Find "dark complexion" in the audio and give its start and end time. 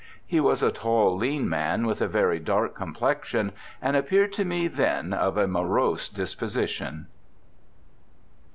2.39-3.51